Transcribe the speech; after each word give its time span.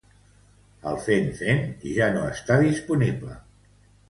El 0.91 0.97
fen-phen 1.07 1.61
ja 1.99 2.09
no 2.17 2.25
està 2.31 2.59
disponible. 2.65 3.39